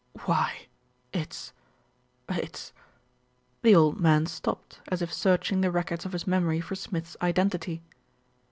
"Why, 0.25 0.65
it's, 1.13 1.53
it's" 2.27 2.73
the 3.61 3.75
old 3.75 3.99
man 3.99 4.25
stopped, 4.25 4.81
as 4.87 5.03
if 5.03 5.13
search 5.13 5.51
ing 5.51 5.61
the 5.61 5.69
records 5.69 6.07
of 6.07 6.13
his 6.13 6.25
memory 6.25 6.59
for 6.59 6.73
Smith's 6.73 7.15
identity. 7.21 7.83